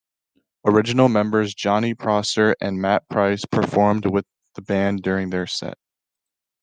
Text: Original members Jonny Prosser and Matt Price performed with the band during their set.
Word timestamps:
Original 0.65 1.09
members 1.09 1.53
Jonny 1.53 1.93
Prosser 1.93 2.55
and 2.59 2.81
Matt 2.81 3.07
Price 3.07 3.45
performed 3.45 4.07
with 4.07 4.25
the 4.55 4.63
band 4.63 5.03
during 5.03 5.29
their 5.29 5.45
set. 5.45 5.77